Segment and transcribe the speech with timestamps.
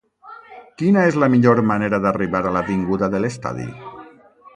[0.81, 3.67] Quina és la millor manera d'arribar a l'avinguda de l'Estadi?